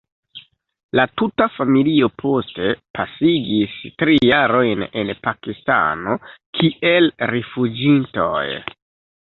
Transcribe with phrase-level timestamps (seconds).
[0.99, 6.19] La tuta familio poste pasigis tri jarojn en Pakistano
[6.61, 8.45] kiel rifuĝintoj.